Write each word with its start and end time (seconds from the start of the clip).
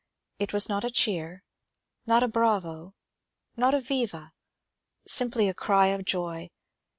It 0.39 0.51
was 0.51 0.67
not 0.67 0.83
a 0.83 0.89
cheer, 0.89 1.43
not 2.07 2.23
a 2.23 2.27
bravo^ 2.27 2.93
not 3.55 3.75
a 3.75 3.77
viva^— 3.77 4.31
simply 5.05 5.47
a 5.47 5.53
cry 5.53 5.89
of 5.89 6.05
joy. 6.05 6.49